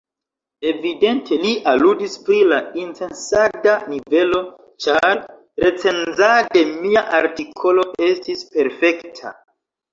Evidente 0.69 1.35
li 1.43 1.51
aludis 1.71 2.15
pri 2.29 2.39
la 2.53 2.59
incensada 2.85 3.75
nivelo, 3.93 4.41
ĉar 4.87 5.23
recenzade 5.67 6.67
mia 6.73 7.07
artikolo 7.23 7.89
estis 8.11 8.47
perfekta. 8.59 9.39